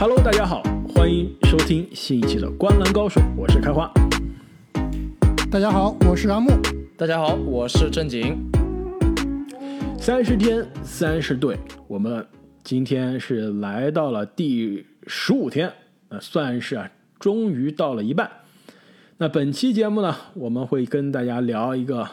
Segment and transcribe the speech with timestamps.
[0.00, 0.62] Hello，大家好，
[0.94, 3.92] 欢迎收听新一期的《观澜高手》，我是开花。
[5.50, 6.52] 大家好，我是阿木。
[6.96, 8.38] 大家好，我是正经。
[9.98, 12.24] 三十天，三十队，我们
[12.62, 15.68] 今天是来到了第十五天，
[16.10, 16.88] 呃，算是啊，
[17.18, 18.30] 终于到了一半。
[19.16, 22.08] 那本期节目呢，我们会跟大家聊一个，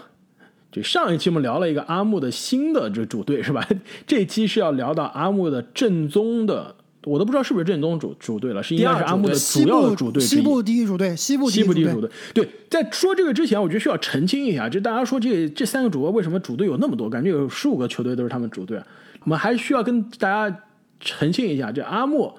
[0.71, 3.63] 就上一期我们聊了一个阿木的新的这主队是吧？
[4.07, 10.21] 这期是要聊到阿木的正宗的，我都不知道是不是正宗主主队了，是应该是阿木的主要的主队。
[10.21, 12.09] 西部第一主队，西部西部第一主队。
[12.33, 17.09] 对，在说这个之前，我觉得需要澄清一下，就大家说这这三个主播为什么主队有那么多？
[17.09, 18.81] 感觉有十五个球队都是他们主队，
[19.23, 20.59] 我们还需要跟大家
[20.99, 22.33] 澄清一下，这阿木，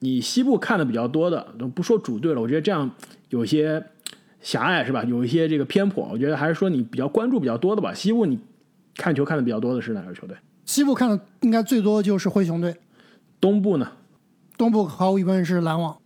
[0.00, 1.42] 你西部看的比较多的，
[1.74, 2.90] 不说主队了，我觉得这样
[3.30, 3.82] 有些
[4.42, 5.02] 狭隘是吧？
[5.04, 7.94] 有一些这个偏颇，我觉得还是说你比较关注比较多的吧。
[7.94, 8.38] 西部你
[8.96, 10.36] 看球看的比较多的是哪个球队？
[10.66, 12.74] 西部看的应该最多的就是灰熊队。
[13.40, 13.90] 东部呢？
[14.60, 15.96] 东部毫无疑问是篮网。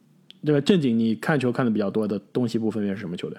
[0.46, 3.36] 对吧正经，你看球看的比较多的东西部分别是什么球队？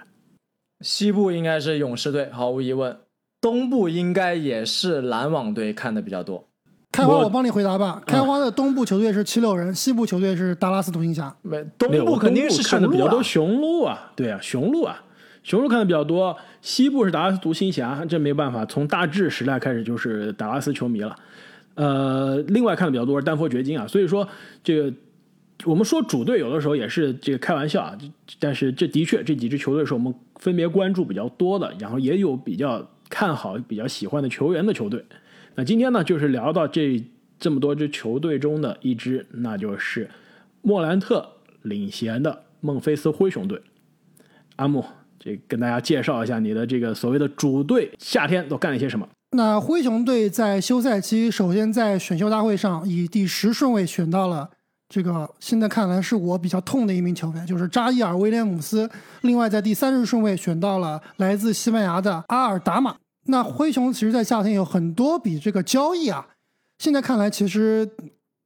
[0.81, 2.97] 西部应该是勇士队，毫无疑问。
[3.39, 6.45] 东部应该也是篮网队看的比较多。
[6.91, 8.03] 开花，我帮你回答吧。
[8.05, 11.33] 开花的东部球队是七六人，西部球队是达拉斯独行侠。
[11.43, 15.01] 没，东部肯定是看的比较多，雄鹿啊，对啊，雄鹿啊，
[15.43, 16.35] 雄鹿看的比较多。
[16.61, 21.15] 西部是达拉斯独行侠，这没办法，从大致时代开始就是达拉斯球迷了。
[21.75, 24.27] 呃，另外看的比较多是丹佛掘金啊，所以说
[24.63, 24.93] 这个
[25.63, 27.97] 我们说主队有的时候也是这个开玩笑啊，
[28.39, 35.03] 但是这的确这几支球队是我们分别关注比较多的，然后也有比较看好、比较喜欢的球员的球队。
[35.55, 37.01] 那今天呢，就是聊到这
[37.39, 40.09] 这么多支球队中的一支，那就是
[40.61, 41.29] 莫兰特
[41.61, 43.61] 领衔的孟菲斯灰熊队。
[44.57, 44.83] 阿木，
[45.19, 49.07] 这跟大家介绍一下你的这个所谓的主队夏天都干了些什么。
[49.31, 54.49] 那灰熊队在休赛期，首先在选秀大会上以第十顺位选到了
[54.87, 58.89] 这个现在看来是我比较痛的一名球员，就是扎伊尔·威廉姆斯。
[59.21, 62.95] 另外在第三十顺位选到了来自西班牙的阿尔达马。
[63.25, 66.27] 那灰熊其实，在夏天有很多笔这个交易啊。
[66.77, 67.89] 现在看来，其实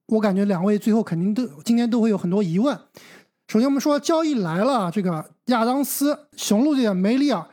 [0.07, 2.75] 我感觉两位最后肯定都今天都会有很多疑问。
[3.47, 7.45] 首先，我们说交易来了，这个亚当斯、雄鹿队的梅里尔。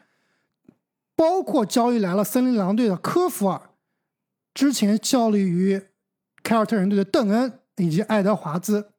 [1.16, 3.70] 包括交易来了森林狼队的科弗尔，
[4.52, 5.82] 之前效力于
[6.42, 8.92] 凯尔特人队的邓恩以及爱德华兹，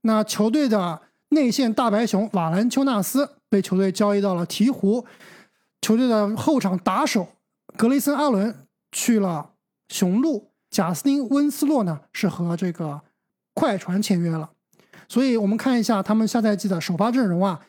[0.00, 5.04] 那球队的内线大白熊瓦兰丘纳斯被球队交易到了鹈鹕，
[5.82, 7.28] 球队的后场打手
[7.76, 9.50] 格雷森阿伦去了
[9.88, 13.02] 雄鹿，贾斯汀温斯洛呢是和这个
[13.52, 14.50] 快船签约了，
[15.06, 17.60] 所以我们看一下他们下赛季的首发阵容啊。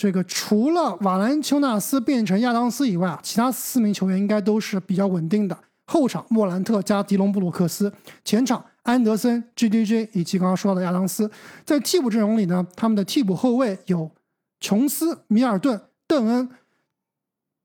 [0.00, 5.54] 这个除了瓦兰丘纳斯变成亚当斯以外啊，其他四名球员应该都是比较稳定的。
[5.84, 7.92] 后场莫兰特加迪隆布鲁克斯，
[8.24, 11.30] 前场安德森、G.D.J 以及刚刚说到的亚当斯。
[11.66, 14.10] 在替补阵容里呢，他们的替补后卫有
[14.58, 16.48] 琼斯、米尔顿、邓恩，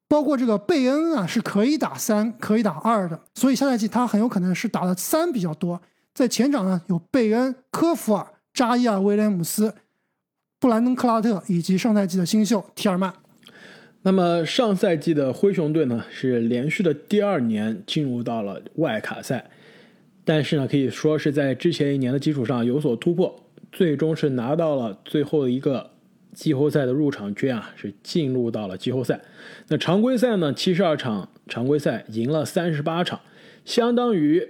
[0.09, 3.17] 包括这个贝恩啊，是可以打三、可以打二的。
[3.33, 5.81] 所以下赛季他很有可能是打的三比较多。
[6.13, 9.73] 在前场呢，有贝恩、科弗尔、扎伊尔·威廉姆斯。
[10.59, 13.13] 布兰登·克拉特以及上赛季的新秀提尔曼。
[14.03, 19.49] 那么上赛季的灰熊队呢，是连续的第二年进入到了外卡赛，
[20.23, 25.91] 但是呢，可以说是在之前一年的基础上有所突破，最终是拿到了最后一个
[26.33, 29.19] 季后赛的入场券啊，是进入到了季后赛。
[29.67, 33.19] 那常规赛呢，七十二场常规赛赢了三十八场，
[33.65, 34.47] 相当于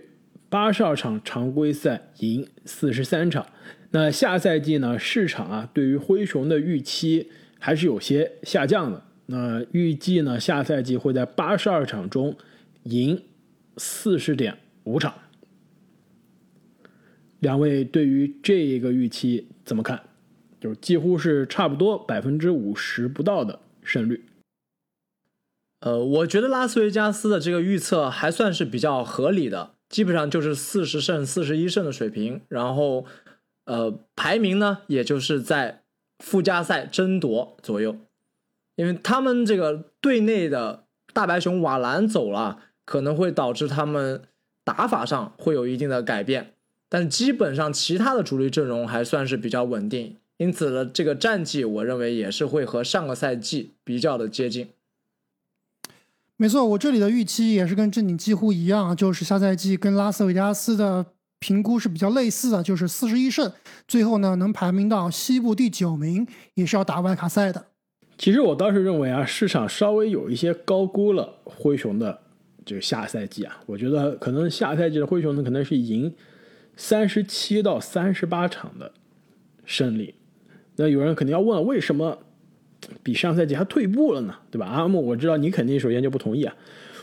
[0.50, 3.46] 八十二场常规赛赢四十三场。
[3.96, 5.00] 那下赛季呢？
[5.00, 9.02] 市场啊，对于灰熊的预期还是有些下降的。
[9.28, 12.36] 那预计呢，下赛季会在八十二场中
[12.84, 13.24] 赢
[13.78, 15.14] 四十点五场。
[17.40, 20.02] 两位对于这个预期怎么看？
[20.60, 24.26] 就是几乎是差不多百分之五十不到的胜率。
[25.80, 33.06] 呃，我觉得拉斯维加斯的这个预测还算是比较合理的，基本上就是四十胜、四十一胜的水平，然后。
[33.66, 35.82] 呃，排名呢，也就是在
[36.20, 37.98] 附加赛争夺左右，
[38.76, 44.22] 因为他们这个队内的大白熊瓦兰走了，可能会导致他们
[44.64, 46.54] 打法上会有一定的改变，
[46.88, 54.70] 但基本上其他的主力阵容还算是比较稳定，因此呢，这个战绩我认为也是会和上个赛季比较的接近。
[56.38, 61.08] 没错，我这里的预期也是跟正经几乎一样，就是下赛季跟拉斯维加斯的。
[61.46, 63.52] 评估是比较类似的，就是四十一胜，
[63.88, 66.26] 最后呢能排名到西部第九名，
[66.56, 67.64] 也是要打外卡赛的。
[68.18, 72.20] 其实我倒是认为啊，市场稍微有一些高估了灰熊的
[72.66, 76.12] 这个下赛季啊，我觉得可能下赛季的灰熊呢可能是赢
[76.76, 78.92] 三十七到三十八场的
[79.66, 80.16] 胜利。
[80.78, 82.18] 那有人肯定要问，为什么
[83.04, 84.34] 比上赛季还退步了呢？
[84.50, 84.66] 对吧？
[84.66, 86.56] 阿木，我知道你肯定首先就不同意啊。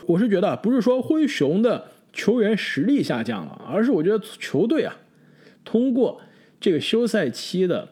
[0.05, 4.95] 我是觉得不是说灰熊的球员实力下降了，而是我觉得球队啊，
[5.65, 6.21] 通过
[6.61, 7.89] 这个休赛期的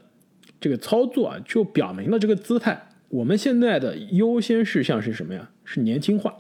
[0.60, 2.90] 这个操作啊，就表明了这个姿态。
[3.10, 5.50] 我们现在的优先事项是什么呀？
[5.66, 6.34] 是年轻化，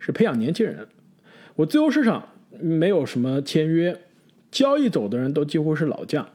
[0.00, 0.88] 是培养年轻人。
[1.54, 4.00] 我自由市场没有什么签约，
[4.50, 6.28] 交易走的人都几乎是老将。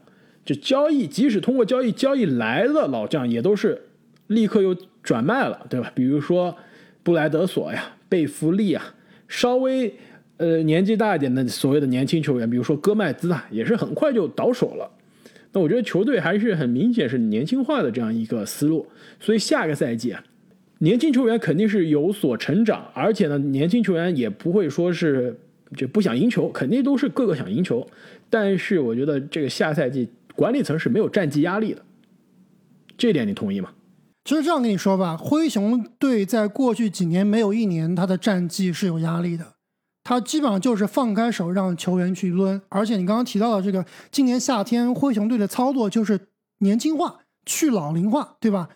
[0.44, 3.88] 就交易，即使通过交易交易来的老将，也都是
[4.28, 5.92] 立刻又转卖了，对吧？
[5.94, 6.56] 比如说
[7.02, 8.94] 布莱德索呀、贝弗利啊，
[9.26, 9.94] 稍微
[10.38, 14.90] 呃年纪大一点的所谓的年轻球员，比如说戈麦兹啊，也是很快就倒手了。
[15.52, 18.86] 那我觉得球队还是很明显是年轻化的这样一个思路，
[19.20, 20.24] 所以下个赛季啊，
[20.78, 25.38] 年轻球员肯定是有所成长，而且呢，年轻球员也不会说是
[25.76, 27.86] 就不想赢球，肯定都是个个想赢球。
[28.30, 30.08] 但是我觉得这个下赛季。
[30.36, 31.82] 管理层是没有战绩压力的，
[32.96, 33.72] 这点你同意吗？
[34.24, 39.54] 其实这样跟你说吧，灰熊队在过去几年没有一年他的战绩是有压力的，
[40.08, 42.58] 他基本上就是放开手让球员去抡。
[42.70, 46.18] 而且你刚刚提到的这个，今年夏天灰熊队的操作就是
[46.60, 48.70] 年轻化、去老龄化，对吧？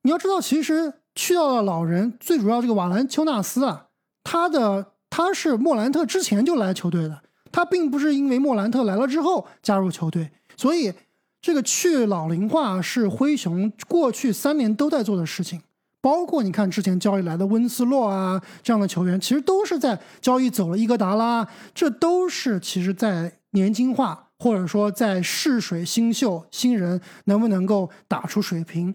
[0.00, 3.88] 你要知道，其实去掉了老人，最主要这个瓦兰丘纳斯啊，
[4.24, 7.20] 他的他是莫兰特之前就来球队的，
[7.52, 10.30] 他并不是因为莫兰特来了之后加入球队。
[10.56, 10.94] 所以，
[11.42, 15.60] 这个去老龄化是灰熊过去三年都在做的事情，
[16.00, 28.94] 包括你看之前交易来的温斯洛啊这样的球员，其实都是在交易走了伊戈达拉，这都是其实在年轻化或者说在试水新秀新人能不能够打出水平。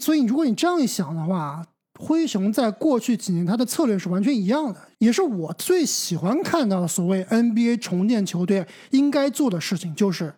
[0.00, 1.66] 所以，如果你这样一想的话，
[1.98, 10.34] 灰熊在过去几年他的策略是完全一样的，也是我最喜欢看到的所谓 NBA 重建球队应该做的事情，就是。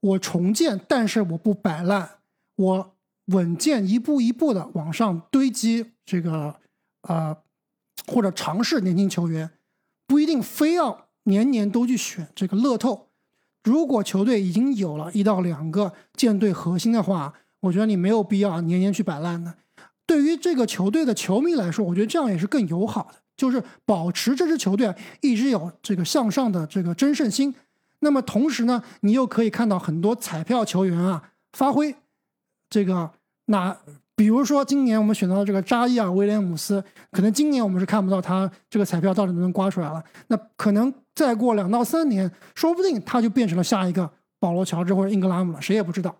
[0.00, 2.08] 我重建，但是我不摆烂，
[2.54, 2.94] 我
[3.28, 6.56] 稳健一步一步的往上堆积这个，
[7.02, 7.36] 呃，
[8.06, 9.50] 或者尝试年轻球员，
[10.06, 13.08] 不一定非要年年都去选这个乐透。
[13.64, 19.54] 如果球队已经有了一到两个舰队核心的话，我觉得你没有必要年年去摆烂的。
[20.06, 27.54] 对于这个球队的球迷来说，我觉得这样也是更友好的，就是保持这支球队一直有这个向上的这个争胜心。
[27.98, 31.94] 那么同时呢，你又可以看到很多彩票球员啊发挥，
[32.70, 33.10] 这个
[33.50, 33.76] 那
[34.14, 40.02] 比如说今年我们选到的这个扎伊尔威廉姆斯，可能今年我们是看不到他这个彩票到底能不能刮出来了。
[40.26, 46.14] 那可能再过两到三年，说不定他就变成了下一个保罗乔治或者英格拉姆了，谁也不知道。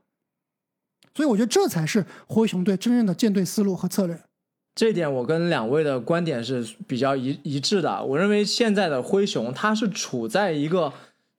[1.14, 4.18] 所以我觉得这才是灰熊队真正的建队思路和策略。
[4.74, 8.04] 这点我跟两位的观点是比较一一致的。
[8.04, 10.92] 我认为现在的灰熊他是处在一个。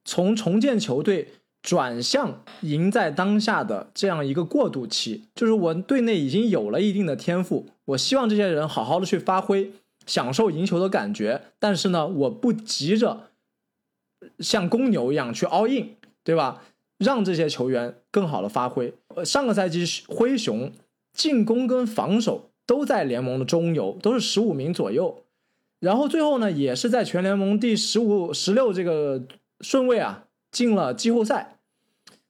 [0.05, 1.27] 从重建球队
[1.61, 9.71] 转向赢在当下的这样一个过渡期，就是我队内已经有了一定的天赋，我希望这些人好好的去发挥，
[10.05, 11.41] 享受赢球的感觉。
[11.59, 13.27] 但是呢，我不急着
[14.39, 16.63] 像公牛一样去 all in，对吧？
[16.97, 18.93] 让这些球员更好的发挥。
[19.09, 20.71] 呃，上个赛季灰熊
[21.13, 25.23] 进攻跟防守都在联盟的中游，都是十五名左右，
[25.79, 29.23] 然后最后呢，也是在全联盟第十五、十六这个。
[29.61, 31.57] 顺位啊，进了季后赛，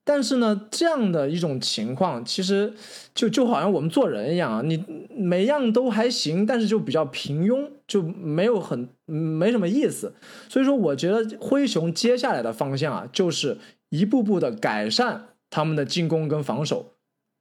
[0.03, 2.73] 但是呢，这样的一种情况，其实
[3.13, 10.13] 就就好像我们做人一样啊，你每样都还行，但是就比较平庸，就没有很没什么意思。
[10.47, 13.57] 所以说，我觉得灰熊接下来的方向啊，就是
[13.89, 16.93] 一步步的改善他们的进攻跟防守，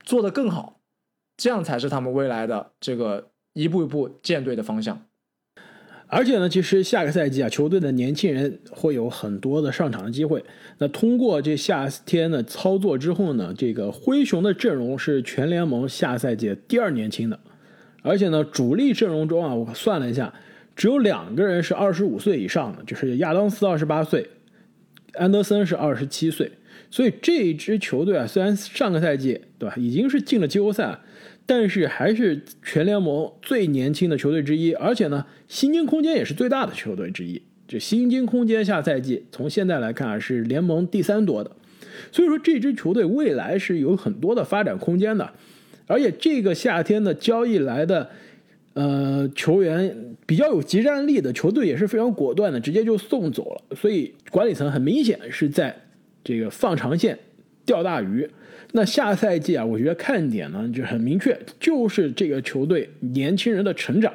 [0.04, 0.80] 做得更好，
[1.36, 5.07] 这样才是他们未来的这个一步一步建队的方向。
[6.10, 10.42] 而且呢，其实下个赛季啊，球队的年轻人会有很多的上场的机会。
[10.78, 17.38] 那通过这夏天的操作之后呢，这个灰熊的阵容是全联盟下赛季第二年轻的。
[18.00, 20.32] 而且呢，主力阵容中啊，我算了一下，
[20.74, 24.26] 只有两个人是二十五岁以上的，就是亚当斯二十八岁，
[25.12, 26.50] 安德森是二十七岁。
[26.90, 30.98] 所以这一支球队啊，虽然上个赛季对吧，已经是进了季后赛。
[31.50, 37.40] 但是还是全联盟最年轻的球队之一，而且呢，薪金空间也是最大的球队之一。
[37.66, 41.50] 这薪金空间下赛季从现在来看啊，是联盟第三多的。
[42.12, 45.32] 所以说这支球队未来是有很多的发展空间的。
[45.86, 48.10] 而且这个夏天的交易来的，
[48.74, 53.74] 呃，球员比较有集战力的球队也是非常果断的，直接就送走了。
[53.74, 55.74] 所以管理层很明显是在
[56.22, 57.18] 这个放长线
[57.64, 58.28] 钓大鱼。
[58.72, 64.12] 那下赛季啊，我觉得看点呢就很明确，就是这个球队年轻人的成长。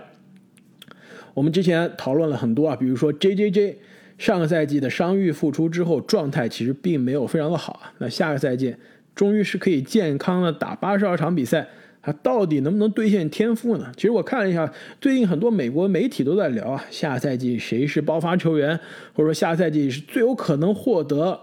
[1.34, 3.78] 我们之前讨论了很多啊，比如说 J J J
[4.20, 7.92] 上个赛季的伤愈复出之后，状态其实并没有非常的好啊。
[7.98, 8.76] 那下个赛季
[9.16, 11.68] 终于是可以健康的打八十二场比赛，
[12.04, 13.92] 他到底能不能兑现天赋呢？
[13.96, 18.80] 其实我看了一下，最近很多美国媒体都在聊啊，下赛季谁是爆发球员，
[19.14, 21.40] 或者说下赛季是最有可能获得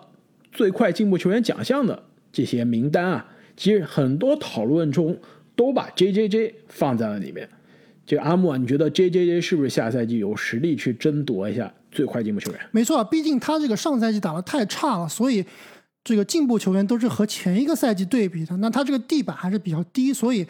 [0.53, 3.27] 最快进步球员奖项的这些名单啊。
[3.57, 5.19] 其实很多讨论中
[5.55, 7.49] 都把 J J J 放在了里面。
[8.07, 12.61] 这个阿木啊，你觉得 J J J 是不是下赛季有实力去争夺一下最快进步球员？
[12.73, 15.45] 没错，毕竟他这个上赛季打得太差了，所以
[16.03, 20.47] 这个进步球员都是和前一个赛季对比的，那他这个地板还是比较低，所以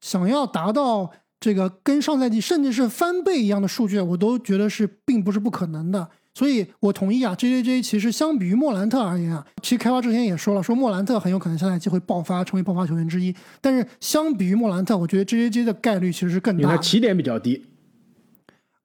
[0.00, 6.10] 想要达到这个跟上赛季甚至是翻倍一样的数据，我都觉得是并不是不可能的。
[6.40, 13.34] 所以我同意啊，J J J 其实相比于莫兰特而言啊，其实开发之前也说了，说莫兰特很有可能下赛季会爆发，成为爆发球员之一。
[13.60, 16.62] 但是相比于莫兰特，我觉得 J J J 的概率其实是更大的。
[16.62, 17.62] 因为他起点比较低，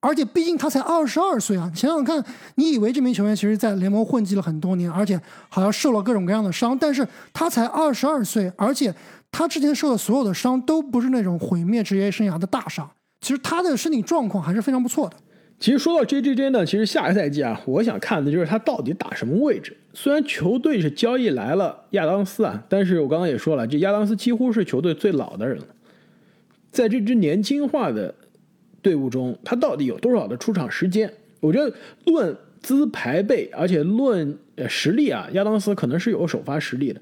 [0.02, 1.72] 而且毕竟他才二十二岁啊！
[1.74, 2.22] 你想想看，
[2.56, 8.94] 你以为这名球员其实在联盟混迹了很多年，而且好像受了各种各样的伤，但是他才二十二岁，而且
[9.32, 12.92] 他之前受的所有的伤都不是那种毁灭职业生涯的大伤。
[13.22, 15.16] 其实他的身体状况还是非常不错的。
[15.58, 19.76] 其实说到 J J J 呢，其实下个赛季啊，我想看的就是他到底打什么位置。
[19.94, 25.68] 虽然球队是交易来了亚当斯啊，但是我刚刚也说了，这亚当斯几乎是球队最老的人了，
[26.70, 28.14] 在这支年轻化的
[28.82, 31.12] 队伍中，他到底有多少的出场时间？
[31.40, 31.74] 我觉得
[32.06, 37.02] 论资排辈，而且论呃实力啊，亚当斯可能是有首发实力的，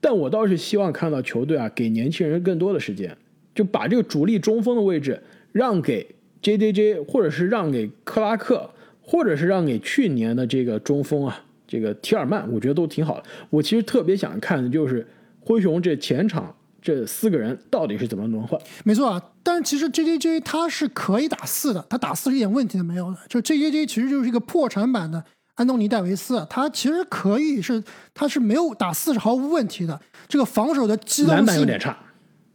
[0.00, 3.14] 但我倒是希望看到球队啊给年轻人更多的时间，
[3.54, 6.06] 就把这个主力中锋的位置让给
[6.40, 8.70] J J J，或者是让给克拉克，
[9.02, 13.24] 或者是让给去年的这个中锋啊，这个提尔曼，我觉得都挺好的。
[13.50, 15.06] 我其实特别想看的就是
[15.40, 18.60] 灰熊这前场这四个人到底是怎么轮换。
[18.84, 23.16] 没错啊，但是其实 J J J 他是可以打四的，他打四是一点问题都没有的。
[23.28, 27.82] 就 J J J 其实就是一个破产版的安东尼戴维斯，他其实可以是
[28.14, 30.00] 他是没有打四是毫无问题的。
[30.28, 31.98] 这个防守的机动性篮板有点差，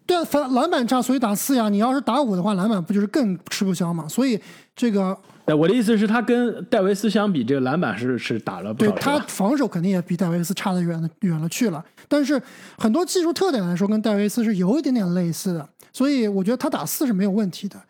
[0.06, 1.70] 对啊，反篮板差，所以打四呀。
[1.70, 4.08] 你要是打五的话，篮板不就是更吃不消嘛？
[4.08, 4.40] 所以
[4.76, 11.84] 这个哎，我的意思是，他跟戴维斯相比，这个篮板是是打了不少，对他防守肯定也比戴维斯差得远了远了去了。
[12.08, 12.42] 但是
[12.78, 17.82] 很多技术特点来说，跟戴维斯是有一点点类似的，所以我觉得他打四是没有问题的。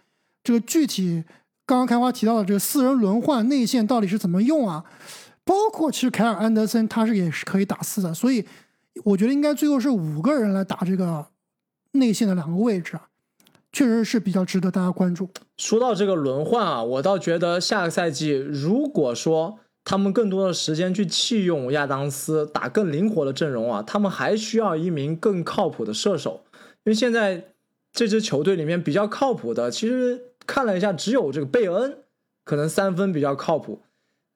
[0.44, 1.24] 这个具体
[1.66, 4.84] 刚刚开花提到的这个四人轮换内线到底是怎么用啊？
[5.46, 8.46] 包括其实凯尔安德森他是也是可以打四的，所以
[9.04, 11.26] 我觉得应该最后是五个人来打这个
[11.94, 13.08] 内线的两个位置啊，
[13.72, 15.30] 确实是比较值得大家关注。
[15.58, 26.44] 说到这个轮换啊，我倒觉得下个赛季如果说他们更多的时间去弃用亚当斯，打更灵活的阵容啊，他们还需要一名更靠谱的射手，
[26.84, 27.46] 因为现在
[27.92, 32.00] 这支球队里面比较靠谱的，其实看了一下，只有这个贝恩
[32.44, 33.82] 可能三分比较靠谱，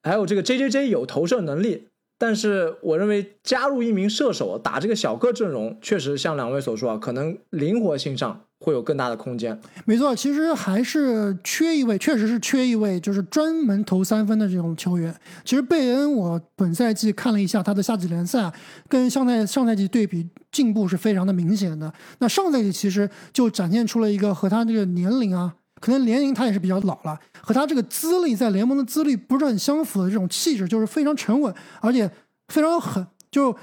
[0.02, 1.87] 还有这个 J J J 有投射能力。
[2.18, 9.58] 但是我认为加入一名射手打这个小个阵容，确实像两位所说啊，可能灵活性上会有更大的空间。
[9.84, 15.14] 没错，其实还是缺一位，确实是缺一位，就是专门投三分的这种球员。
[15.44, 18.52] 其实贝恩，我本赛季看了一下他的夏季联赛，
[18.88, 21.92] 跟上赛上赛季对比，进步是非常的明显的。
[22.18, 32.10] 那上赛季其实就展现出了一个和他这个年龄啊，可能年龄他也是比较老了，和他这个资历在联盟的资历不是很相符的这种气质，就是非常沉稳，而且
[32.48, 33.06] 非常狠。
[33.30, 33.54] 就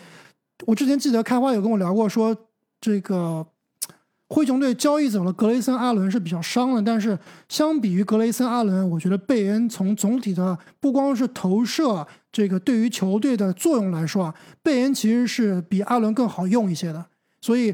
[0.65, 2.35] 我之前记得开花有跟我聊过，说
[2.79, 3.45] 这个
[4.29, 7.17] 灰熊队交易走了格雷森·阿伦是比较伤的，但是
[7.49, 17.05] 相比于格雷森·阿伦，我觉得贝恩从总体的不光是投射这个对于球队的作用来说啊，贝恩其实是比阿伦更好用一些的。
[17.41, 17.73] 所以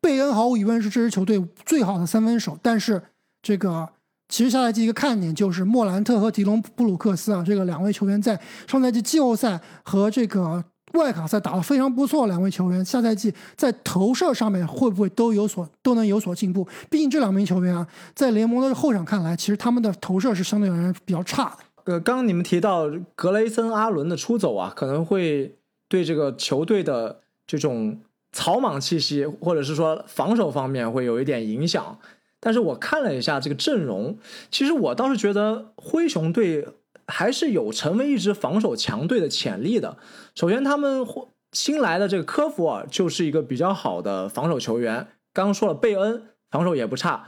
[0.00, 3.02] 贝恩毫无疑问是这支球队最好的三分手，但是
[3.42, 3.88] 这个
[4.28, 16.66] 其实下赛季一个看点就是莫兰特和迪隆布鲁克斯啊，这个两位球员在上赛季季后赛和这个外卡赛打得非常不错，两位球员下赛季在投射上面会不会都有所都能有所进步？
[16.90, 21.92] 毕竟这两名球员啊，在联盟的后场看来，其实他们的投射是相对而言比较差的。
[21.92, 25.56] 呃，刚刚你们提到格雷森·阿伦的出走啊，可能会
[25.88, 27.98] 对这个球队的这种
[28.32, 31.96] 草莽气息，或者是说防守方面会有一点影响。
[32.40, 34.18] 但是我看了一下这个阵容，
[34.50, 36.66] 其实我倒是觉得灰熊队
[37.06, 39.98] 还是有成为一支防守强队的潜力的。
[40.34, 41.06] 首先，他们
[41.52, 45.08] 新来的这个科弗尔就是一个比较好的防守球员。
[45.32, 47.26] 刚刚说了，贝恩防守也不差。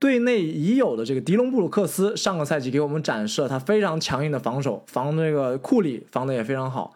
[0.00, 6.94] 队内已有的这个迪隆布鲁克斯，上个赛季给我们展示了他非常强硬的防守，防那个库里防的也非常好，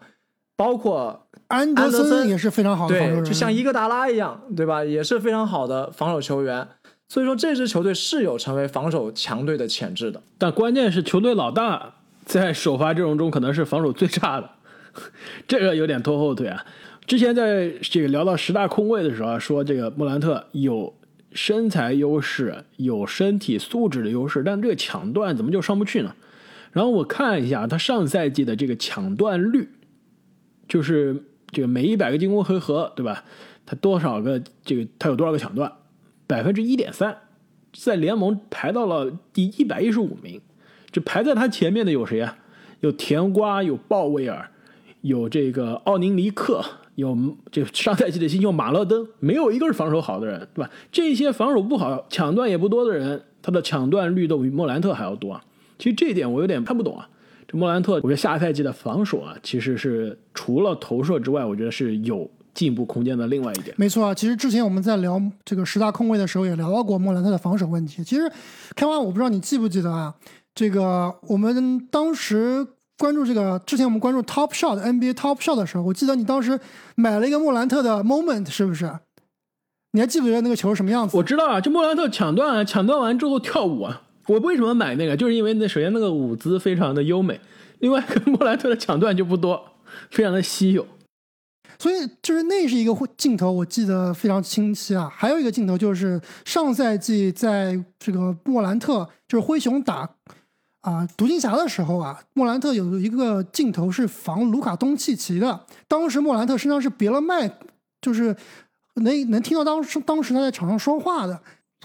[0.55, 4.85] 包括安德森也是非常好的防守就像伊戈达拉一样，对吧？
[4.85, 6.67] 也是非常好的防守球员。
[7.13, 10.19] 所以说，这支球队是有成为防守强队的潜质的。
[10.39, 11.93] 但关键是球队老大
[12.25, 14.49] 在首发阵容中可能是防守最差的，
[15.47, 16.65] 这个有点拖后腿啊。
[17.05, 20.91] 之前在这个聊到十大控卫的时候啊，说这个莫兰特有
[21.33, 26.15] 身材优势，有身体素质的优势，但这个抢断怎么就上不去呢？
[26.71, 29.69] 然后我看一下他上赛季的这个抢断率，
[30.67, 33.23] 就是这个每一百个进攻回合，对吧？
[33.67, 35.71] 他多少个这个他有多少个抢断？
[36.27, 37.17] 百分之一点三，
[37.73, 40.41] 在联盟排到了第一百一十五名。
[40.91, 42.37] 这排在他前面的有谁啊？
[42.81, 44.49] 有甜瓜，有鲍威尔，
[45.01, 46.63] 有这个奥宁尼克，
[46.95, 47.17] 有
[47.51, 50.69] 这上赛季的新秀马勒登，没有一个是防守好的人，对吧？
[50.91, 55.43] 这些防守不好、抢断也不多的人，他的抢断率都比莫兰特还要多啊。
[55.79, 57.09] 其实这一点我有点看不懂啊。
[57.47, 63.27] 这莫兰特，我觉得下赛季的防守啊，其实是除了投射之外，我觉得是有进步空间的。
[63.27, 68.03] 另外一点，没错啊，其实之前我们在聊这个十大控卫的时候，也聊到过莫兰特的防守问题。
[68.03, 68.31] 其实
[68.75, 70.13] 开花，我不知道你记不记得啊？
[70.55, 72.65] 这个我们当时
[72.97, 76.59] 关注这个，之前我们关注 Top Shot NBA Top Shot 的时候，我记得你当时
[76.95, 78.91] 买了一个莫兰特的 Moment，是不是？
[79.93, 81.17] 你还记不记得那个球是什么样子？
[81.17, 84.03] 我知道啊，就莫兰特抢断啊，抢断完之后跳舞啊。
[84.27, 85.17] 我为什么买那个？
[85.17, 87.41] 就是因为那首先那个舞姿非常的优美，
[87.79, 89.61] 另外 莫兰特的抢断就不多，
[90.11, 90.87] 非常的稀有。
[91.83, 95.11] 所以就是那是一个镜头，我记得非常清晰啊。
[95.13, 100.09] 还有一个镜头就是上赛季在这个莫兰特就是灰熊打
[100.79, 107.51] 啊独行侠的时候啊，莫兰特有一个镜头是防卢卡东契奇的，当时莫兰特身上是别了麦，
[107.99, 108.33] 就是
[108.93, 111.37] 能能听到当时当时他在场上说话的。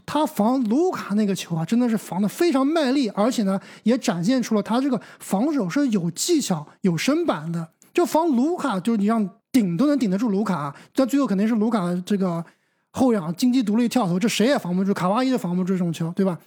[0.06, 7.70] 他防卢卡那个球啊，真的是防的非常卖力，而且呢，也展现出了他这个防守是有技巧、有身板的。
[7.92, 12.44] 就防卢卡，就是你让顶都能顶得住卢卡，但最后肯定是卢卡这个
[12.90, 16.38] 后仰金鸡独立跳投，这谁也防不住，卡哇伊都防不住这种球，对吧？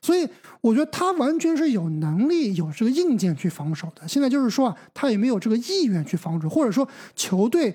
[0.00, 0.28] 所以
[0.60, 4.06] 我觉得他完全是有能力、有这个硬件去防守的。
[4.06, 7.74] 现在就是说啊，他也没有这个意愿去防守，或者说球队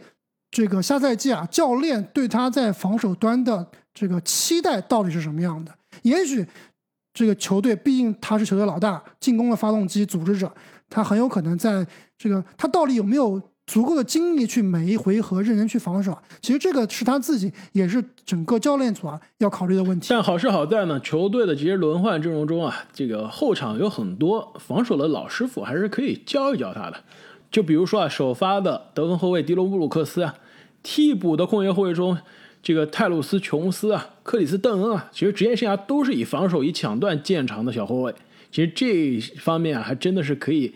[0.52, 3.68] 这个下赛季啊，教练对他在防守端的。
[3.96, 5.72] 这个期待到底是什么样的？
[6.02, 6.44] 也许
[7.14, 10.52] 这个球队毕竟他是球队老大，进攻的发动机、组织者，
[10.90, 11.86] 他很有可能在
[12.18, 16.18] 这个他到底有没有足够的精力去每一回合认真去防守？
[16.42, 20.08] 其实这个是他自己，也是整个教练组啊要考虑的问题。
[20.10, 26.98] 但好是好在呢，球队的这些轮换阵容中啊，这个后场有很多防守的老师傅，还是可以教一教他的。
[27.52, 30.36] 就比如说啊，首发的得分后卫迪隆布鲁克斯啊，
[30.82, 32.18] 替补的控卫后卫中。
[32.62, 38.16] 这个泰鲁斯·琼斯啊，克里斯·邓恩啊，其实职业生涯都是以防守、以抢断见长的小后卫。
[38.54, 40.74] 其实这方面啊，还真的是可以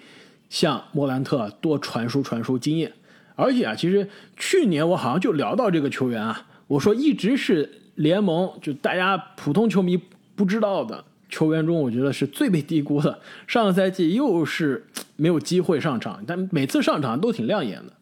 [0.49, 2.91] 向莫兰特多传输传输经验。
[3.36, 9.99] 而且啊，其实去年我好像就聊到这个球员啊，我说一直是联盟就大家普通球迷
[10.36, 13.19] 不知道的球员中，我觉得是最被低估的。
[13.45, 17.93] 上个赛季又是没有机会上场，但每次上场都挺亮眼的。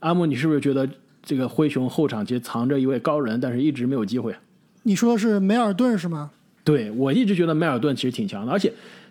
[0.00, 0.88] 阿木，你是不是觉得？
[1.26, 4.36] 这个灰熊后场其实藏着一位高人，但是一直没有机会。
[4.82, 6.30] 你说的是梅尔顿是吗？
[6.62, 8.70] 对，我一直觉得梅尔顿其实挺强的，而且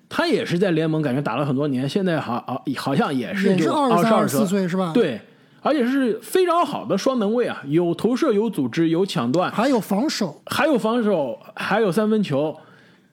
[0.10, 4.92] 他也是在联盟感觉打了很多年，现在好好好像也是就二十二四岁是吧？
[4.94, 5.20] 对，
[5.62, 12.56] 而且是非常好的双能卫啊，有投射，有组织，有抢断，还有防守，还有防守，还有三分球，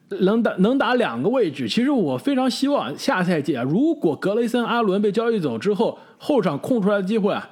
[0.09, 1.67] 能打能打两个位置。
[1.67, 7.49] 其实我非常希望下赛季啊，如果格雷森阿伦被交易走之后，后场空出来的机会啊。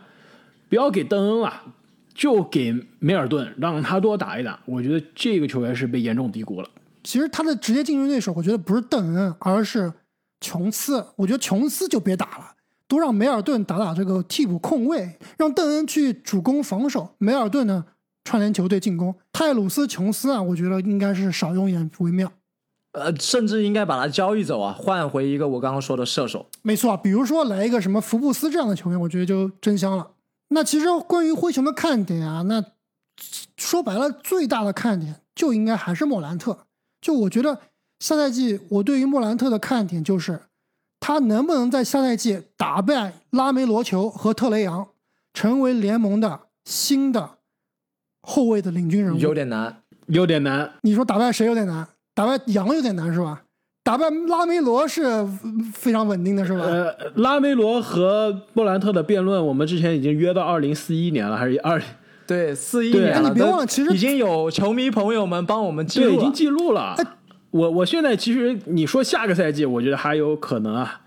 [0.68, 1.52] 不要给邓恩了，
[2.14, 4.60] 就给梅尔顿，让他多打一打。
[4.66, 6.70] 我觉得这个球员是被严重低估了。
[7.10, 9.92] 其实他的直接竞争对手，我觉得不是邓恩，而是
[10.40, 11.04] 琼斯。
[11.16, 12.52] 我觉得琼斯就别打了，
[12.88, 17.84] 多让梅尔顿打打这个替补控卫，让邓恩去主攻防守，梅尔顿呢
[18.24, 19.16] 串联球队进攻。
[19.34, 22.32] 泰鲁斯·琼斯啊，我觉得应该是少用眼为妙。
[22.92, 26.46] 呃，甚至应该把他交易走啊，换回一个我刚刚说的射手。
[26.62, 30.12] 没错，比如说来一个什么福布斯这样的球员，我觉得就真香了。
[30.50, 32.64] 那其实关于灰熊的看点啊，那
[33.58, 36.68] 说白了最大的看点就应该还是莫兰特。
[37.02, 37.60] 就我觉得
[38.00, 40.40] 下赛季我对于莫兰特的看点就是
[41.00, 44.88] 他能不能在下赛季打败拉梅罗球和特雷杨，
[45.34, 47.38] 成为联盟的新的
[48.22, 49.18] 后卫的领军人物。
[49.18, 50.74] 有点难，有点难。
[50.82, 51.88] 你说打败谁有点难？
[52.14, 53.44] 打败杨有点难是吧？
[53.82, 55.26] 打败拉梅罗是
[55.74, 56.66] 非常稳定的，是吧？
[56.66, 61.82] 呃，拉梅罗和莫兰特的辩论，我们之前已经约到二零四一年了，还是二？
[62.30, 63.28] 对，四一年了。
[63.28, 66.96] 你别忘了，其实已经有球迷朋友们帮我们记录，已经记录了。
[67.50, 71.02] 我我现在其实你说下个赛季，我觉得还有可能啊。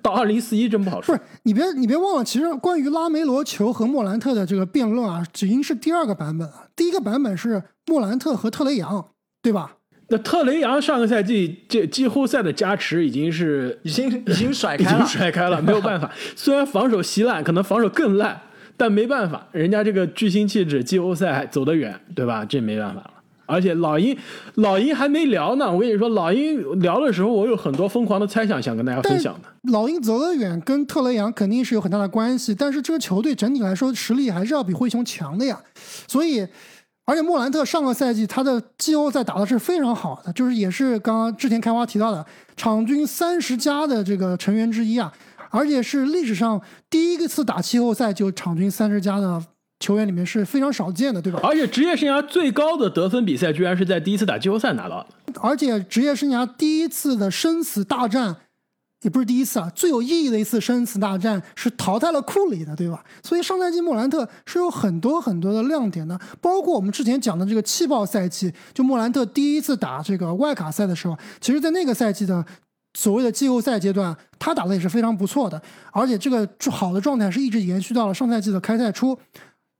[0.00, 1.12] 到二零四一真不好说。
[1.16, 6.68] 不是，你别你别忘了，其实关于拉梅罗球和莫兰特的这个辩论啊，已经是第二个版本了。
[6.76, 9.04] 第一个版本是莫兰特和特雷杨，
[9.42, 9.72] 对吧？
[10.10, 16.10] 那特雷杨上个赛季这季后赛的加持已经是已经已经甩开了，已经甩开了，没有办法。
[16.36, 18.40] 虽然防守稀烂，可能防守更烂，
[18.78, 22.44] 但没办法，人家这个巨星气质，季后赛走得远，对吧？
[22.44, 23.10] 这没办法了。
[23.44, 24.16] 而且老鹰，
[24.56, 25.72] 老鹰还没聊呢。
[25.72, 29.48] 我跟你说，老鹰聊的时候，我有很多疯狂的猜想想跟大家分享的。
[29.72, 32.54] 老鹰走得远，跟特雷杨肯定是有很大的关系。
[32.54, 35.58] 但是这个球队整体来说实力还是要比灰熊强的呀。
[36.06, 36.46] 所以，
[37.06, 45.10] 而且莫兰特上个赛季他的季后赛打的是非常好的，就是也是刚刚之前开花提到的场均三十加的这个成员之一啊。
[45.50, 49.42] 而且是历史上第一个次打季后赛就场均三十加的。
[49.80, 51.38] 球员里面是非常少见的，对吧？
[51.40, 55.06] 而且职业生涯最高的得分比赛，居然是在第一次打季后赛拿到的。
[55.40, 58.34] 而且职业生涯第一次的生死大战，
[59.02, 63.04] 也不是第一次啊，最有意义的一次生死大战是淘汰了库里的，对吧？
[63.22, 72.44] 所以上赛季莫兰特是有很多很多的亮点的，包括我们之前讲的这个气爆赛季，就莫兰特第一次打这个外卡赛的时候，其实在那个赛季的
[72.94, 75.60] 所谓的季后赛阶段，他打的也是非常不错的，
[75.92, 79.18] 而且这个好的状态是一直延续到了上赛季的开赛初。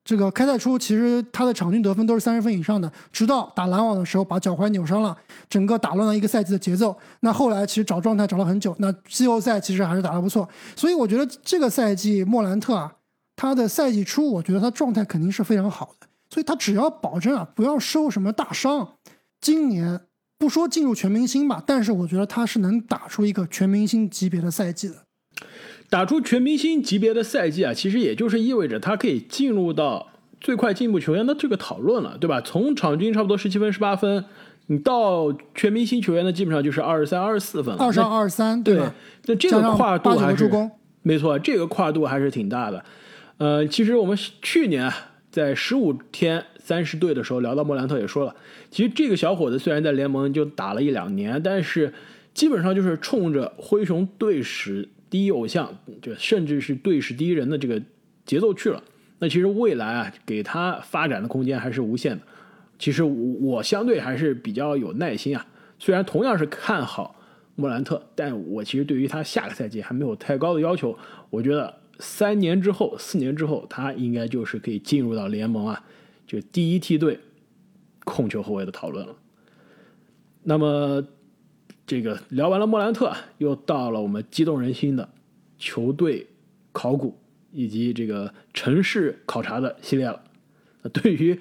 [0.04, 5.14] 这个开赛初，其实他的场均得分都是三十分以上的，直到打篮网的时候把脚踝扭伤了，
[5.50, 6.96] 整个打乱了一个赛季的节奏。
[7.20, 10.48] 那后来其实找状态找了很久，那季后赛其实还是打得不错。
[10.74, 12.90] 所以我觉得这个赛季莫兰特啊，
[13.36, 16.06] 他的赛季初，我觉得他状态肯定是非常好的。
[16.30, 18.94] 所以他只要保证啊不要受什么大伤，
[19.42, 20.00] 今年
[20.38, 24.94] 不说进入全明星吧，但是我觉得他是能打出一个全明星级别的赛季的。
[25.90, 30.08] 打出全明星级别的赛季啊，其实也就是意味着他可以进入到
[30.40, 32.40] 最快进步球员的这个讨论了，对吧？
[32.40, 34.24] 从场均差不多十七分、十八分，
[34.66, 38.94] 你到全明星球员呢，基本上就是二十三、二十四分了，二十二、二十三，对吧？
[39.26, 40.50] 那这个跨度还是，
[41.02, 42.84] 没错，这个跨度还是挺大的。
[43.38, 44.94] 呃，其实我们去年啊，
[45.30, 48.36] 在十五天三十队的时候聊到莫兰特也说了，
[48.70, 51.94] 其实这个小伙子虽然在联盟就打了一两年，但是
[52.34, 54.86] 基本上就是冲着灰熊队史。
[55.08, 57.80] 第一偶像，就甚至是队史第一人的这个
[58.26, 58.84] 节奏去了。
[59.20, 62.22] 那其实未来啊，给他发展的空间还是无限的。
[62.78, 65.46] 其实我相对还是比较有耐心啊。
[65.78, 67.16] 虽然同样是看好
[67.54, 70.94] 莫兰特，但我其实对于他下个赛季还没有太高的要求。
[71.30, 75.82] 我觉得三年之后、四年之后，他应该就是可以进入到联盟啊，
[76.28, 77.18] 就第一梯队
[78.04, 79.16] 控球后卫的讨论了。
[80.44, 81.04] 那么。
[81.90, 85.08] 这个聊完了莫兰特，又到了我们激动人心的
[85.56, 86.26] 球队
[86.70, 87.16] 考古
[87.50, 90.22] 以及这个城市考察的系列了。
[90.92, 91.40] 对于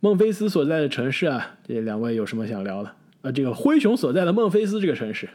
[0.00, 2.94] 孟菲斯所在的城市啊，这两位有什么想聊的？
[3.22, 5.30] 呃，这个灰熊所在的孟菲斯这个城市，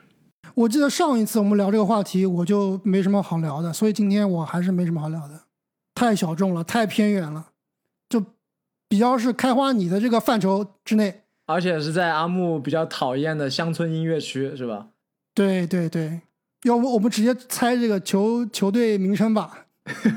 [0.54, 5.42] 我记得上一次我们聊这个话题，我就没什么好聊的，所以今天我还是没什么好聊的，
[5.96, 7.48] 太小众了，太偏远了，
[8.88, 11.22] 比较是开花你的这个范畴之内。
[11.48, 14.88] 而且是在阿木比较讨厌的乡村音乐区，是吧？
[15.36, 16.22] 对对对，
[16.64, 19.68] 要不我们直接猜这个球球队名称吧？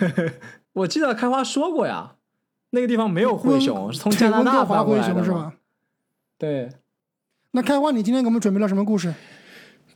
[0.72, 2.14] 我记得开花说过呀，
[2.70, 5.52] 那个地方没有灰熊，是从加拿大发回来的，是吧？
[6.38, 6.70] 对。
[7.52, 9.12] 那开花，你今天给我们准备了什么故事？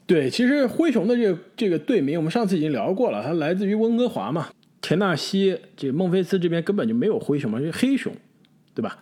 [0.05, 4.49] 对，其实灰熊的这个这个队名，我们上次已经聊过了，它来自于温哥华嘛，
[4.81, 8.13] 田纳西这孟菲斯这边根本就没有灰熊嘛，是黑熊，
[8.75, 8.97] 对吧？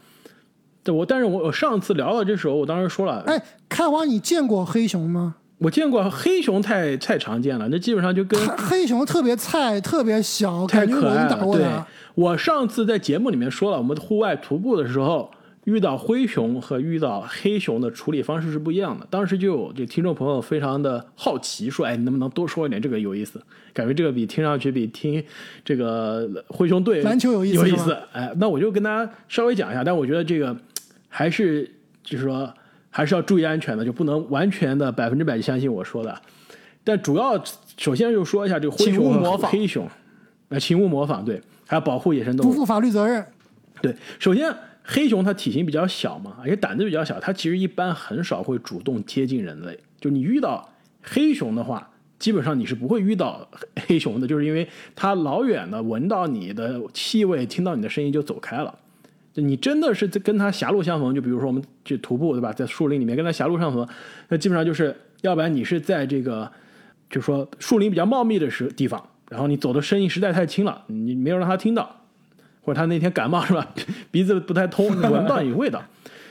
[0.83, 5.37] 对，我但是我我上次聊到这时候，我当时说了，哎，开花，你见过黑熊吗？
[5.59, 11.45] 我见过黑熊，太太常见了，那基本上就跟黑熊特别菜，特别小，太可爱了。
[11.53, 11.67] 对，
[12.15, 15.31] 我上次在节目里面说了，我们户外徒步的时候
[15.71, 19.07] 遇到灰熊和遇到黑熊的处理方式是不一样的。
[19.09, 22.83] 当时就有这听众朋友非常的好奇，说，哎，你能不能多说一点？
[22.83, 23.41] 这个有意思，
[23.73, 25.25] 感觉这个比听上去比听
[25.65, 27.57] 这个灰熊队篮球有意思。
[27.57, 30.57] 有意思，哎，那我就跟大家稍微讲一下，但我觉得这个。
[31.13, 31.69] 还是
[32.05, 32.55] 就是说，
[32.89, 36.17] 还是要注意安全的，就不能完全的百分之百相信我说的。
[36.85, 37.43] 但主要
[37.77, 39.89] 首先就说一下这个灰熊和黑熊，
[40.51, 43.27] 哎，请勿模仿，对，还要保护野生动物，不负法律责任。
[43.83, 49.79] 对，首先黑熊它体型比较小嘛，而且胆子比较小，它其实一般很少会主动接近人类。
[50.01, 53.49] 就你遇到黑熊的话，基本上你是不会遇到
[53.87, 58.79] 黑熊的，就是因为它老远的闻到你的气味，听到你的声音就走开了。
[59.35, 62.53] 你真的是在跟它狭路相逢，就比如说我们去徒步，对吧？
[62.53, 63.87] 在树林里面跟它狭路相逢，
[64.29, 66.51] 那基本上就是，要不然你是在这个，
[67.09, 72.00] 就说树林比较茂密的时地方，然后你走的声音实在太轻了，你没有让它听到，
[72.61, 73.75] 或者他那天感冒是吧？
[74.11, 75.83] 鼻子不太通， 闻不到你味道。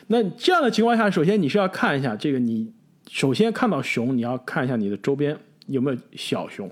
[0.07, 2.71] 那这样的情况下，首先你是要看一下这个，你
[3.09, 5.37] 首先看到熊，你要看一下你的周边
[5.67, 6.69] 有没有小熊，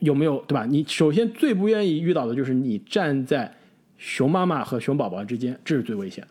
[0.00, 0.64] 有没有对吧？
[0.66, 3.54] 你首先最不愿意遇到的就是你站在。
[4.04, 6.28] 熊妈妈和熊宝宝之间，这是最危险的。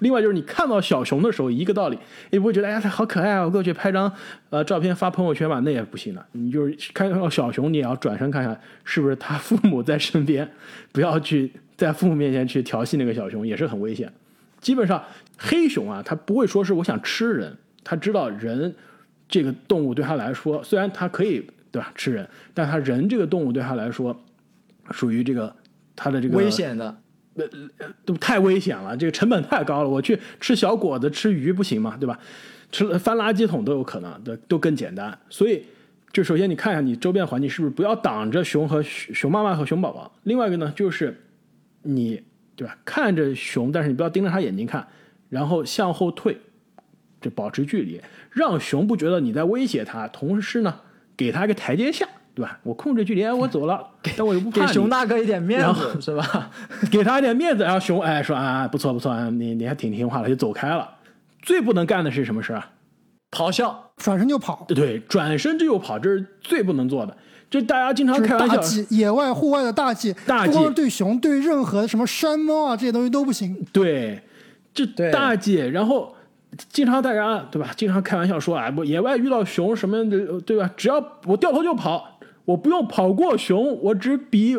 [0.00, 1.98] 另外就是你看到小熊的时候，一个道理，
[2.30, 4.12] 也不会觉得哎呀它好可爱啊，我过去拍张
[4.50, 6.24] 呃照片发朋友圈吧，那也不行的。
[6.32, 10.50] 你就是看到小熊，你也要转身看看是不是他父母在身边，
[10.92, 14.12] 不要去在父母面前去调戏那个小熊，也是很危险。
[14.60, 15.02] 基本上
[15.38, 18.74] 黑熊啊，它不会说是我想吃人，它知道人
[19.28, 24.18] 这个动物对它来说，虽然它可以对吧吃人，但它人这个动物对它来说
[24.90, 25.54] 属于这个
[25.94, 26.96] 它的这个危险的。
[27.36, 29.88] 呃都太危险了，这个成本太高了。
[29.88, 31.96] 我去吃小果子、吃鱼不行吗？
[32.00, 32.18] 对吧？
[32.72, 35.16] 吃了翻垃圾桶都有可能，都，都更简单。
[35.30, 35.64] 所以，
[36.12, 40.12] 就首先你看一下你周边环境是不是不要挡着熊和熊妈妈和熊宝宝。
[40.24, 41.22] 另外一个呢，就是
[41.82, 42.22] 你
[42.56, 42.76] 对吧？
[42.84, 44.86] 看着熊，但是你不要盯着它眼睛看，
[45.28, 46.38] 然后向后退，
[47.20, 50.80] 就保持距离，让熊不觉得你在威胁它，同时呢，
[51.16, 52.08] 给它一个台阶下。
[52.36, 52.58] 对吧？
[52.62, 53.82] 我控制距离，哎，我走了，
[54.14, 56.50] 但我又不怕给熊大哥一点面子，是吧？
[56.92, 60.86] 给他一点面子，然后熊哎说啊，不错不错，你你还挺听话的，就走开了。
[61.40, 62.70] 最不能干的是什么事啊？
[63.30, 64.66] 咆哮，转身就跑。
[64.68, 67.16] 对，转身就跑，这是最不能做的。
[67.48, 73.56] 这大家经常开玩笑，大忌，野外户外的大忌，大忌，不光对熊，对任何什么山猫啊这些东西都不行。
[73.72, 74.20] 对，
[74.74, 75.54] 这大忌。
[75.54, 76.14] 然后
[76.70, 77.70] 经常大家对吧？
[77.76, 80.68] 经常开玩笑说啊，不，野外遇到熊什么的，对吧？
[80.76, 82.15] 只要我掉头就跑。
[82.46, 84.56] 我不用跑过熊，我只比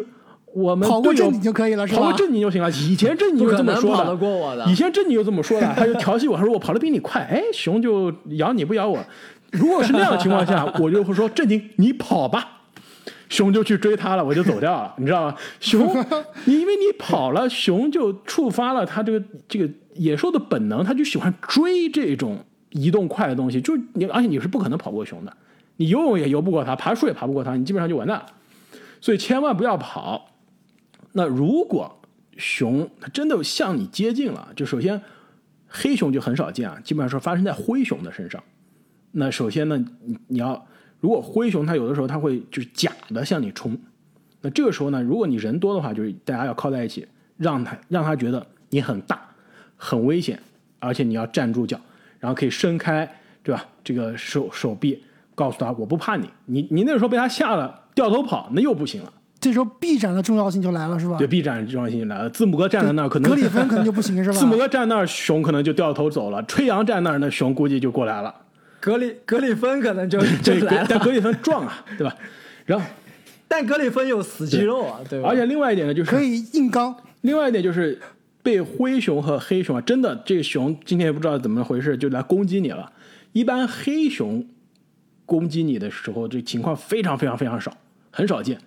[0.53, 1.99] 我们跑过正你就可以了，是吧？
[1.99, 2.69] 跑过正你就行了。
[2.69, 8.99] 以前正你就这么说的，以前正你就这么说的，他就调戏我，他说我跑得比你快，哎，熊就咬你不咬我。
[9.51, 12.61] 如果是那样的情况下， 我就会说正经你跑吧，
[13.29, 15.35] 熊就去追他了，我就走掉了，你知道吗？
[15.61, 15.87] 熊，
[16.45, 22.37] 你因为你跑了，熊就触发了它这个这个野兽的本能，它就喜欢追这种
[22.71, 25.31] 移动快的东西，就你而且你是不可能跑过熊的。
[25.77, 28.25] 你游泳也游不过它，爬树也爬不过它，你基本上就完蛋。
[28.99, 30.31] 所以千万不要跑。
[31.13, 31.99] 那如果
[32.35, 35.01] 熊它真的向你接近了，就首先
[35.67, 38.43] 黑熊就很少见啊，基本上是发生在灰熊的身上。
[39.11, 39.83] 那首先呢，
[40.27, 40.67] 你要
[40.99, 43.77] 如果灰熊它有的时候它会就是假的向你冲，
[44.41, 49.29] 那这个时候呢，如果你人多的话，就是大家要靠在一起，让它让它觉得你很大、
[49.75, 50.39] 很危险，
[50.79, 51.79] 而且你要站住脚，
[52.19, 53.63] 然后可以伸开，对吧？
[53.83, 55.03] 这个手手臂。
[55.37, 59.13] 告诉他我不怕你，你你那个时候被他吓了，掉头跑，那又不行了。
[59.39, 61.15] 这时候 B 展的重要性就来了，是吧？
[61.19, 62.27] 对，B 展重要性就来了。
[62.31, 64.35] 字母哥站在那儿，可能格里芬 可能就不行，是吧？
[64.35, 66.41] 字母哥站那儿，熊可能就掉头走了。
[66.45, 68.33] 吹杨站那儿，那熊估计就过来了。
[68.79, 72.15] 格里格里芬可能就 就来了，但格里芬壮啊，对吧？
[72.65, 72.85] 然后，
[73.47, 75.29] 但格里芬有死肌肉啊，对吧？
[75.29, 76.95] 而且另外一点呢，就是可以硬刚。
[77.21, 77.99] 另外一点就是
[78.41, 82.91] 被灰熊和黑熊啊，真的这个熊今天也不知道怎么回事，就来攻击你了。
[83.33, 84.43] 一般黑熊。
[85.27, 87.71] 攻击你的时候，这情况非常非常非常少，
[88.09, 88.57] 很少见。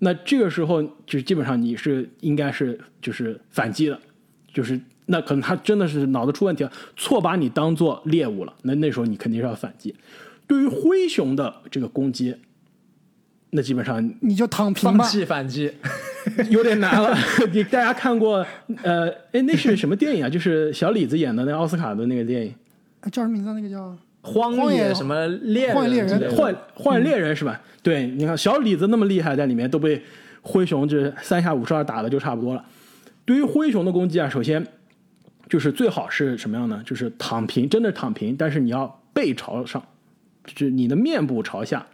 [0.00, 4.00] 那这个时候，就基本上你是应该是就是反击了，
[4.52, 8.54] 就是那可能他真的是脑子出问题了，错把你当做猎物了。
[8.62, 9.94] 那那时候你肯定是要反击。
[10.46, 12.34] 对于灰熊的这个攻击，
[13.50, 15.70] 那基本上你就躺平吧，放弃反击，
[16.48, 17.14] 有点难了。
[17.52, 18.46] 你大家看过
[18.82, 20.30] 呃，哎，那是什么电影啊？
[20.30, 22.54] 就是小李子演的那奥斯卡的那个电影，
[23.12, 23.52] 叫什么名字？
[23.52, 23.94] 那个叫。
[24.32, 27.60] 荒野什么猎荒野猎人荒荒野猎人是吧？
[27.82, 30.02] 对，你看小李子那么厉害，在里面都被
[30.42, 32.64] 灰熊就是三下五除二打的就差不多了。
[33.24, 34.64] 对于灰熊的攻击啊，首先
[35.48, 36.82] 就是最好是什么样呢？
[36.84, 39.82] 就是躺平，真的躺平，但是你要背朝上，
[40.44, 41.86] 就是你的面部朝下，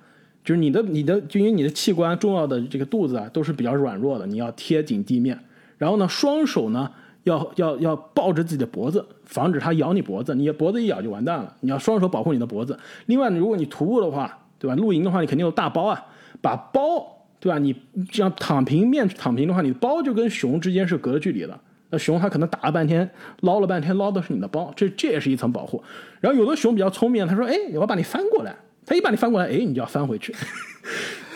[0.45, 5.39] 就是你的你的就因为你的器官重要的这个肚子啊都是比较软弱的，你要贴紧地面，
[5.79, 6.91] 然后呢双手呢。
[7.25, 10.35] 要要要抱着自己的脖子，防止它咬你脖子。
[10.35, 11.55] 你脖子一咬就完蛋了。
[11.61, 12.79] 你要双手保护你的脖子。
[13.07, 14.77] 另外，如果你徒步的话，对吧？
[14.77, 16.07] 露营的话，你肯定有大包啊，
[16.41, 17.59] 把包，对吧？
[17.59, 17.75] 你
[18.11, 21.59] 这样躺平面躺平的话，你的包就跟熊之间是隔着距离的。
[21.91, 23.09] 那熊它可能打了半天，
[23.41, 25.83] 捞了半天，捞的是你的包，这这也是一层保护。
[26.21, 28.55] 然后有的熊比较聪明，他说：“哎，我要把你翻过来。”
[28.87, 30.35] 他一把你翻过来，哎，你就要翻回去，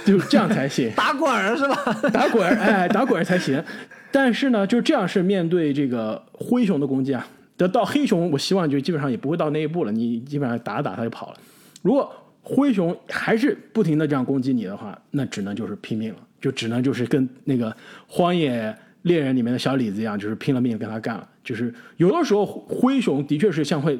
[0.08, 0.90] 就这样才行。
[0.96, 1.92] 打滚儿是吧？
[2.12, 3.62] 打滚儿，哎，打滚儿才行。
[4.10, 7.26] 但是呢，就这样是面对这个灰熊的攻击啊。
[7.56, 9.92] 得到黑熊，我希望就基本上也不会到那一步了。
[9.92, 11.36] 你基本上打打他就跑了。
[11.82, 12.10] 如果
[12.42, 21.28] 灰熊还是不停的这样攻击你的话，那只能就是拼命了，就只能就是跟那个荒野猎人里面的小李子一样，就是拼了命跟他干了。
[21.42, 23.98] 就是有的时候灰熊的确是像会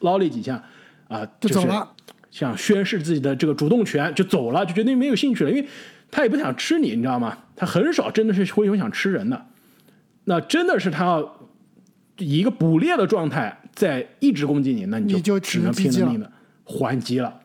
[0.00, 0.62] 捞了几下
[1.08, 1.86] 啊，就走了，
[2.32, 5.68] 想宣示自己的这个主动权就走了，就觉得没有兴趣了，因为。
[6.14, 7.38] 他也不想吃你，你知道吗？
[7.56, 9.46] 他很少真的是灰熊想吃人的，
[10.24, 11.48] 那真的是他要
[12.18, 16.30] 以一个捕猎的状态在一直攻击你，那你就只能拼了命的
[16.64, 17.40] 还击了。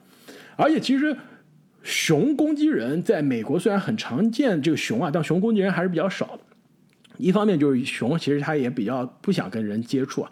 [0.58, 1.16] 而且其实
[1.82, 6.40] 熊攻击人在美国虽然很常见，这个熊啊，但熊攻击人还是比较少的。
[7.18, 10.32] 一方面就是熊其实它也比较不想跟人接触啊，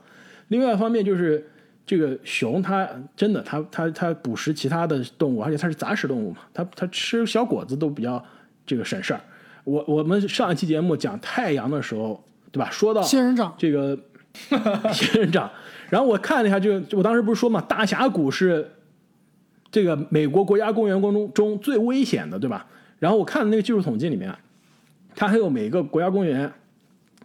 [0.49, 1.49] 另外一方面就是
[1.85, 8.23] 这个熊它真的它它它捕食其他的动物，而且它是杂食动物嘛，它它吃小果子都比较
[8.65, 9.21] 这个省事儿。
[9.63, 12.69] 我我们上一期节目讲太阳的时候，对吧？
[12.71, 13.97] 说到仙人掌，这个
[14.93, 15.49] 仙人掌，
[15.89, 18.71] 然后我看了一下，就我当时不是说嘛，大峡谷是
[19.71, 22.65] 这个美国国家公园中中最危险的，对吧？
[22.99, 24.39] 然后我看的那个技术统计里面啊，
[25.15, 26.51] 它还有每个国家公园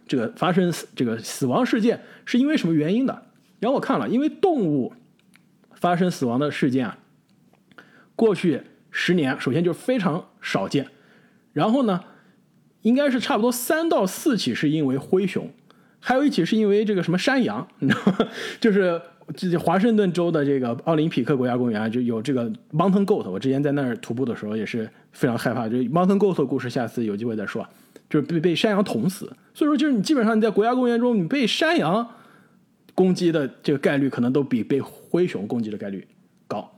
[0.07, 3.23] 这个发生死这个死亡事件是因为什么原因的？
[3.61, 4.93] 然后我看了，因为动物
[5.75, 6.99] 发生死亡的事件啊，
[8.17, 10.89] 过去十年首先就非常少见，
[11.53, 12.01] 然后呢，
[12.83, 15.49] 应该是差不多三到四起是因为灰熊，
[16.01, 18.29] 还有一起是因为这个什么山羊，你知道吗？
[18.59, 19.01] 就是
[19.37, 27.65] 这华盛顿州的这个奥林匹克国家公园啊就有这个 mountain goat，我之前在那儿徒步的时候也是非常害怕，就 mountain goat 的故事，下次有机会再说。
[28.09, 32.05] 就是被被山羊捅死，所以说就是你基本上你在国家公园中，你被山羊
[33.01, 36.07] 攻击的这个概率可能都比被灰熊攻击的概率
[36.47, 36.71] 高。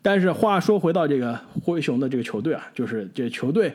[0.00, 3.74] 但是话说回到这个灰熊的这个球队啊，就是这球队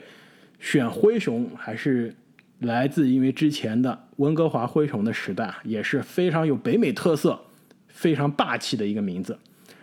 [0.58, 2.12] 选灰熊还是
[2.58, 7.38] 来自因为之前的温哥华灰熊的时代啊，也是非常有北美特色、
[7.86, 9.38] 非常霸气的一个名字。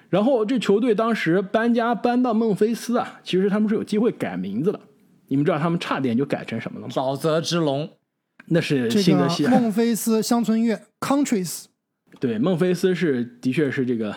[0.09, 4.79] 然后这球队当时搬家搬到孟菲斯啊，其实他们是有机会改名字的。
[5.27, 6.93] 你们知道他们差点就改成什么了吗？
[6.93, 7.89] 沼泽之龙，
[8.47, 9.57] 那是这个新泽西海。
[9.57, 11.65] 孟菲斯乡村乐 Countries，
[12.19, 14.15] 对，孟菲斯是的确是这个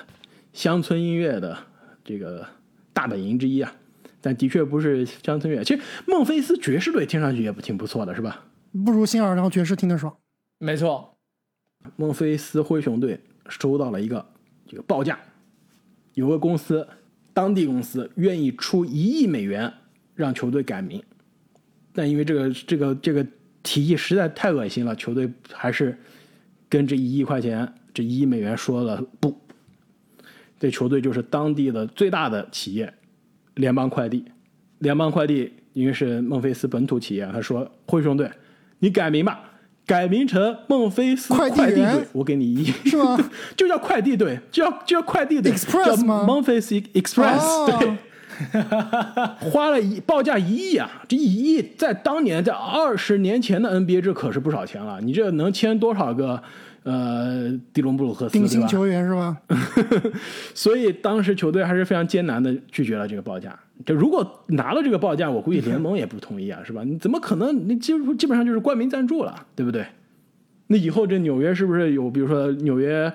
[0.53, 1.57] 乡村音乐的
[2.05, 2.47] 这个
[2.93, 3.73] 大本营之一啊，
[4.21, 5.63] 但的确不是乡村乐。
[5.65, 8.45] 其实孟菲斯爵士队听上去也不挺不错的，是吧？
[8.85, 10.15] 不如新奥尔良爵士听得爽。
[10.59, 11.17] 没错，
[11.97, 14.25] 孟菲斯灰熊队收到了一个
[14.67, 15.19] 这个报价，
[16.15, 16.87] 有个公司，
[17.33, 19.73] 当地公司愿意出一亿美元
[20.15, 21.03] 让球队改名，
[21.93, 23.27] 但因为这个这个这个
[23.63, 25.99] 提议实在太恶心了，球队还是
[26.69, 29.37] 跟这一亿块钱这一亿美元说了不。
[30.57, 32.95] 这球队就是当地的最大的企业，
[33.57, 34.25] 联邦快递。
[34.79, 38.31] 联邦快递因为是孟菲斯本土企业，他说灰熊队，
[38.79, 39.41] 你改名吧，
[39.85, 43.19] 改名成孟菲斯快递队，我给你一亿，是吗？
[43.59, 47.97] 就叫快递队，就叫就叫快递队 Express 叫吗 Memphis Express，、
[49.51, 51.03] 花了一报价一亿啊！
[51.09, 55.01] 这一亿在当年，在二十年前的 NBA 这可是不少钱了。
[55.01, 56.41] 你这能签多少个
[56.83, 59.37] 呃迪隆布鲁克斯对球员是吧？
[60.55, 63.59] 所以当时球队还是非常艰难的拒绝了这个报价。
[63.87, 66.83] 就如果拿了这个报价，我估计联盟也不同意啊，是吧？
[66.85, 67.69] 你怎么可能？
[67.69, 69.87] 你基基本上就是冠名赞助了，对不对？
[70.67, 73.13] 那以后这纽约是不是有，比如说纽约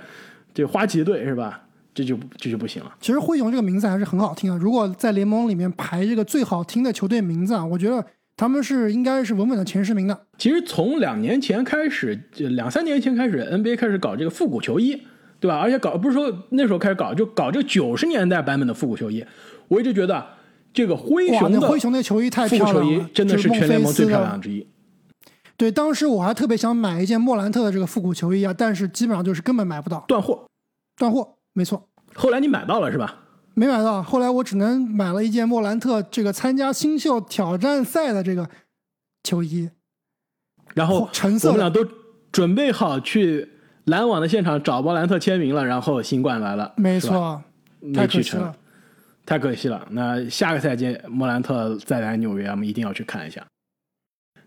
[0.54, 1.62] 这花旗队是吧？
[1.94, 2.92] 这就这就不行了。
[3.00, 4.58] 其实灰熊这个名字还是很好听啊。
[4.60, 8.04] 如果在联盟里面排这个最好听的球队名字啊，我觉得
[8.44, 10.26] 他们是应该是稳稳的前十名的。
[10.38, 15.02] 其实从两年前开始，就两三年前开始，NBA 开始搞这个复古球衣，
[15.40, 15.58] 对吧？
[15.58, 19.26] 而且搞不是说那时候开始搞，就搞这个九十年代版本的复古球衣。
[19.70, 20.28] 我一直觉得
[20.74, 24.68] 这个灰，熊的灰熊那球衣太漂亮了，真的就是全联盟最漂亮之一。
[25.56, 30.46] 对，当时我还特别想买一件莫兰特的这个复古球衣啊，但是基本上就是根本买不到，断货，
[30.98, 31.36] 断货。
[31.54, 33.23] 没错，后来你买到了是吧？
[33.54, 34.02] 没买到。
[34.02, 38.50] 后来我只能买了一件莫兰特这个参加新秀挑战赛的这个
[39.24, 39.70] 球衣，
[40.74, 41.86] 然后橙色我们俩都
[42.32, 43.50] 准备好去
[43.86, 47.42] 篮网的现场找莫兰特签名了，然后新冠来了，没，错，
[47.80, 48.56] 没太可惜去成了。。
[49.26, 49.88] 太可惜了。
[49.92, 53.46] 那下个赛季莫兰特再来纽约，我们一定要去看一下。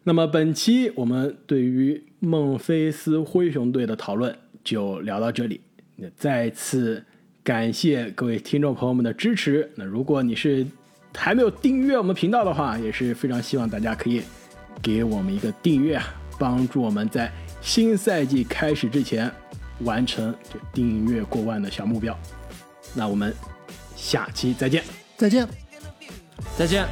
[0.04, 5.62] 那么本期我们对于孟菲斯灰熊队的讨论就聊到这里。
[5.96, 7.02] 那再次
[7.46, 9.70] 感谢各位听众朋友们的支持。
[9.76, 10.66] 那如果你是
[11.14, 14.20] 还没有订阅我们频道的话，也是非常希望大家可以
[14.82, 17.32] 给我们一个订阅啊，帮助我们在
[17.62, 19.30] 新赛季开始之前
[19.82, 22.18] 完成这订阅过万的小目标。
[22.92, 23.32] 那我们
[23.94, 24.82] 下期再见。
[25.16, 25.46] 再见。
[26.58, 26.84] 再见。